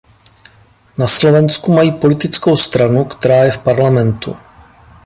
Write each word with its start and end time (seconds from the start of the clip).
Na 0.97 1.07
Slovensku 1.07 1.71
mají 1.73 1.91
politickou 1.91 2.55
stranu, 2.55 3.05
která 3.05 3.43
je 3.43 3.51
v 3.51 3.57
parlamentu. 3.59 4.37